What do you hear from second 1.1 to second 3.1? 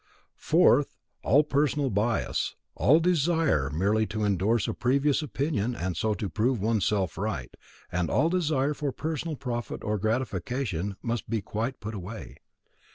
all personal bias—all